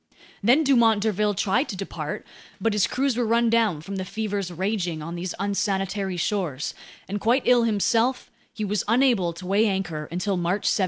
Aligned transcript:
Then 0.41 0.63
Dumont 0.63 1.03
d'Urville 1.03 1.35
tried 1.35 1.69
to 1.69 1.75
depart; 1.75 2.25
but 2.59 2.73
his 2.73 2.87
crews 2.87 3.15
were 3.15 3.23
run 3.23 3.51
down 3.51 3.81
from 3.81 3.97
the 3.97 4.03
fevers 4.03 4.49
raging 4.51 5.03
on 5.03 5.13
these 5.13 5.35
unsanitary 5.37 6.17
shores, 6.17 6.73
and 7.07 7.21
quite 7.21 7.43
ill 7.45 7.65
himself, 7.65 8.31
he 8.51 8.65
was 8.65 8.83
unable 8.87 9.31
to 9.33 9.45
weigh 9.45 9.67
anchor 9.67 10.07
until 10.11 10.37
March 10.37 10.65
17. 10.65 10.79